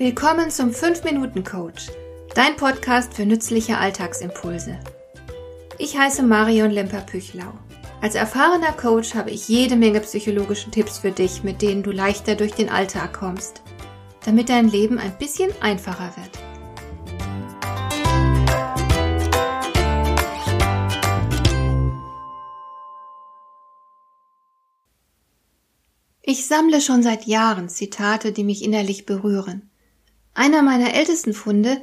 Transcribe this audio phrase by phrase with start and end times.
[0.00, 1.88] Willkommen zum 5-Minuten-Coach,
[2.34, 4.80] dein Podcast für nützliche Alltagsimpulse.
[5.76, 7.52] Ich heiße Marion Lemper-Püchlau.
[8.00, 12.34] Als erfahrener Coach habe ich jede Menge psychologische Tipps für dich, mit denen du leichter
[12.34, 13.60] durch den Alltag kommst,
[14.24, 16.30] damit dein Leben ein bisschen einfacher wird.
[26.22, 29.69] Ich sammle schon seit Jahren Zitate, die mich innerlich berühren.
[30.34, 31.80] Einer meiner ältesten Funde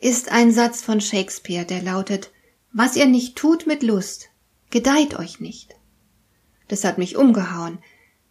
[0.00, 2.30] ist ein Satz von Shakespeare, der lautet
[2.72, 4.30] Was ihr nicht tut mit Lust,
[4.70, 5.76] gedeiht euch nicht.
[6.68, 7.78] Das hat mich umgehauen,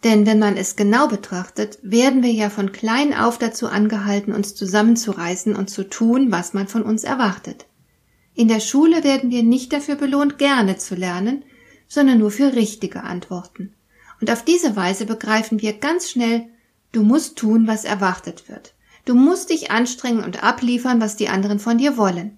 [0.03, 4.53] denn wenn man es genau betrachtet, werden wir ja von klein auf dazu angehalten, uns
[4.53, 7.65] zusammenzureißen und zu tun, was man von uns erwartet.
[8.35, 11.43] In der Schule werden wir nicht dafür belohnt, gerne zu lernen,
[11.87, 13.73] sondern nur für richtige Antworten.
[14.19, 16.47] Und auf diese Weise begreifen wir ganz schnell,
[16.91, 18.73] du musst tun, was erwartet wird.
[19.05, 22.37] Du musst dich anstrengen und abliefern, was die anderen von dir wollen.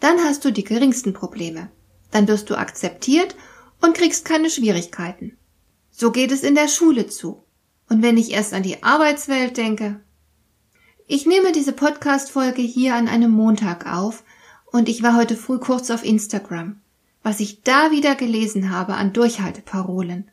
[0.00, 1.70] Dann hast du die geringsten Probleme.
[2.10, 3.34] Dann wirst du akzeptiert
[3.80, 5.36] und kriegst keine Schwierigkeiten.
[5.90, 7.42] So geht es in der Schule zu.
[7.88, 10.00] Und wenn ich erst an die Arbeitswelt denke.
[11.06, 14.24] Ich nehme diese Podcast-Folge hier an einem Montag auf
[14.66, 16.80] und ich war heute früh kurz auf Instagram.
[17.22, 20.30] Was ich da wieder gelesen habe an Durchhalteparolen.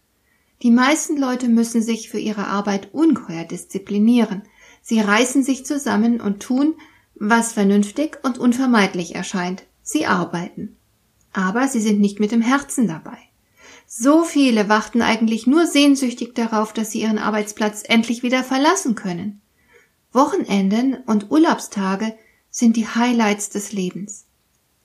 [0.61, 4.43] Die meisten Leute müssen sich für ihre Arbeit ungeheuer disziplinieren.
[4.81, 6.75] Sie reißen sich zusammen und tun,
[7.15, 9.63] was vernünftig und unvermeidlich erscheint.
[9.83, 10.75] Sie arbeiten.
[11.33, 13.17] Aber sie sind nicht mit dem Herzen dabei.
[13.87, 19.41] So viele warten eigentlich nur sehnsüchtig darauf, dass sie ihren Arbeitsplatz endlich wieder verlassen können.
[20.13, 22.15] Wochenenden und Urlaubstage
[22.49, 24.25] sind die Highlights des Lebens.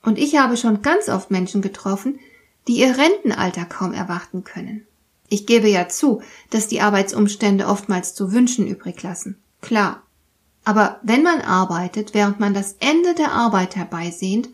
[0.03, 2.21] Und ich habe schon ganz oft Menschen getroffen,
[2.69, 4.87] die ihr Rentenalter kaum erwarten können.
[5.29, 9.37] Ich gebe ja zu, dass die Arbeitsumstände oftmals zu wünschen übrig lassen.
[9.61, 10.03] Klar.
[10.65, 14.49] Aber wenn man arbeitet, während man das Ende der Arbeit herbeisehnt,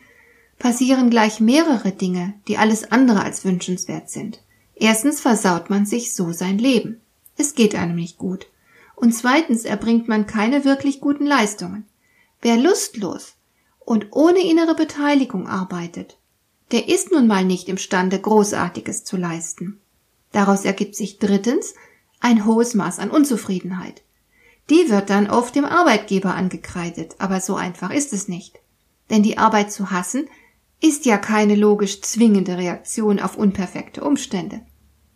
[0.59, 4.43] passieren gleich mehrere Dinge, die alles andere als wünschenswert sind.
[4.75, 7.01] Erstens versaut man sich so sein Leben.
[7.37, 8.47] Es geht einem nicht gut.
[8.95, 11.87] Und zweitens erbringt man keine wirklich guten Leistungen.
[12.41, 13.35] Wer lustlos
[13.81, 16.19] und ohne innere Beteiligung arbeitet,
[16.73, 19.81] der ist nun mal nicht imstande, Großartiges zu leisten.
[20.33, 21.75] Daraus ergibt sich drittens
[22.21, 24.03] ein hohes Maß an Unzufriedenheit.
[24.71, 28.59] Die wird dann oft dem Arbeitgeber angekreidet, aber so einfach ist es nicht.
[29.11, 30.29] Denn die Arbeit zu hassen
[30.81, 34.61] ist ja keine logisch zwingende Reaktion auf unperfekte Umstände.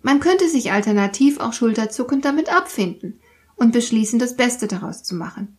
[0.02, 3.20] Man könnte sich alternativ auch schulterzuckend damit abfinden
[3.56, 5.56] und beschließen, das Beste daraus zu machen.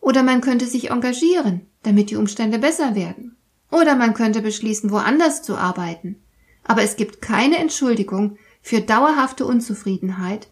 [0.00, 3.36] Oder man könnte sich engagieren, damit die Umstände besser werden.
[3.70, 6.16] Oder man könnte beschließen, woanders zu arbeiten.
[6.64, 10.48] Aber es gibt keine Entschuldigung für dauerhafte Unzufriedenheit,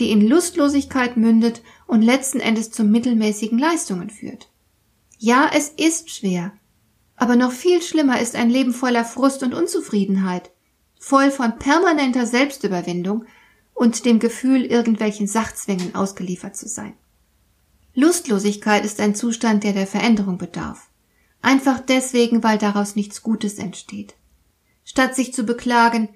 [0.00, 4.50] die in Lustlosigkeit mündet und letzten Endes zu mittelmäßigen Leistungen führt.
[5.18, 6.52] Ja, es ist schwer,
[7.16, 10.50] aber noch viel schlimmer ist ein Leben voller Frust und Unzufriedenheit,
[10.98, 13.26] voll von permanenter Selbstüberwindung
[13.74, 16.94] und dem Gefühl, irgendwelchen Sachzwängen ausgeliefert zu sein.
[17.94, 20.88] Lustlosigkeit ist ein Zustand, der der Veränderung bedarf.
[21.42, 24.14] Einfach deswegen, weil daraus nichts Gutes entsteht.
[24.84, 26.08] Statt sich zu beklagen,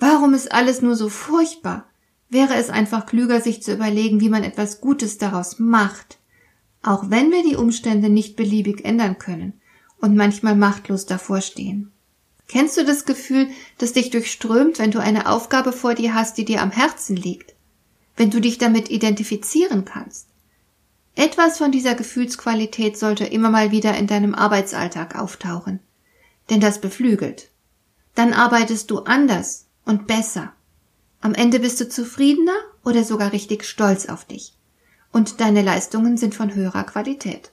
[0.00, 1.89] Warum ist alles nur so furchtbar?
[2.30, 6.18] Wäre es einfach klüger, sich zu überlegen, wie man etwas Gutes daraus macht,
[6.82, 9.60] auch wenn wir die Umstände nicht beliebig ändern können
[10.00, 11.90] und manchmal machtlos davor stehen.
[12.46, 13.48] Kennst du das Gefühl,
[13.78, 17.54] das dich durchströmt, wenn du eine Aufgabe vor dir hast, die dir am Herzen liegt?
[18.16, 20.28] Wenn du dich damit identifizieren kannst?
[21.16, 25.80] Etwas von dieser Gefühlsqualität sollte immer mal wieder in deinem Arbeitsalltag auftauchen.
[26.48, 27.50] Denn das beflügelt.
[28.14, 30.52] Dann arbeitest du anders und besser.
[31.20, 34.54] Am Ende bist du zufriedener oder sogar richtig stolz auf dich.
[35.12, 37.52] Und deine Leistungen sind von höherer Qualität.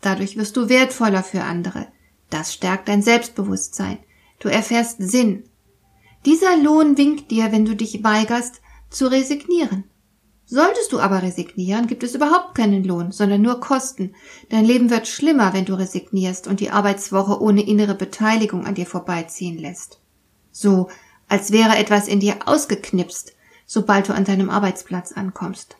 [0.00, 1.88] Dadurch wirst du wertvoller für andere.
[2.30, 3.98] Das stärkt dein Selbstbewusstsein.
[4.38, 5.44] Du erfährst Sinn.
[6.24, 9.84] Dieser Lohn winkt dir, wenn du dich weigerst, zu resignieren.
[10.48, 14.14] Solltest du aber resignieren, gibt es überhaupt keinen Lohn, sondern nur Kosten.
[14.48, 18.86] Dein Leben wird schlimmer, wenn du resignierst und die Arbeitswoche ohne innere Beteiligung an dir
[18.86, 20.00] vorbeiziehen lässt.
[20.52, 20.88] So
[21.28, 23.34] als wäre etwas in dir ausgeknipst,
[23.66, 25.76] sobald du an deinem Arbeitsplatz ankommst.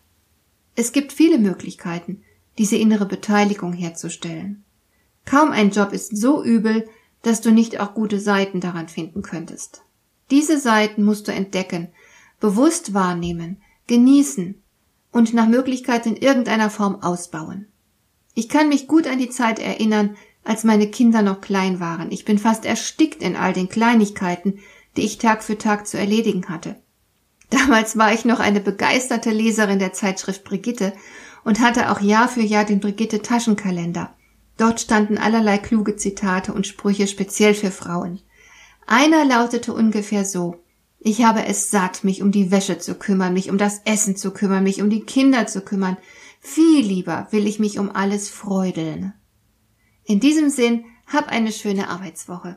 [0.74, 2.22] Es gibt viele Möglichkeiten,
[2.58, 4.64] diese innere Beteiligung herzustellen.
[5.24, 6.88] Kaum ein Job ist so übel,
[7.22, 9.82] dass du nicht auch gute Seiten daran finden könntest.
[10.30, 11.88] Diese Seiten musst du entdecken,
[12.40, 14.60] bewusst wahrnehmen, genießen
[15.12, 17.66] und nach Möglichkeit in irgendeiner Form ausbauen.
[18.34, 22.12] Ich kann mich gut an die Zeit erinnern, als meine Kinder noch klein waren.
[22.12, 24.60] Ich bin fast erstickt in all den Kleinigkeiten,
[24.96, 26.76] die ich Tag für Tag zu erledigen hatte.
[27.50, 30.92] Damals war ich noch eine begeisterte Leserin der Zeitschrift Brigitte
[31.44, 34.14] und hatte auch Jahr für Jahr den Brigitte Taschenkalender.
[34.56, 38.20] Dort standen allerlei kluge Zitate und Sprüche speziell für Frauen.
[38.86, 40.62] Einer lautete ungefähr so
[40.98, 44.32] Ich habe es satt, mich um die Wäsche zu kümmern, mich um das Essen zu
[44.32, 45.98] kümmern, mich um die Kinder zu kümmern.
[46.40, 49.12] Viel lieber will ich mich um alles freudeln.
[50.04, 52.56] In diesem Sinn, hab eine schöne Arbeitswoche.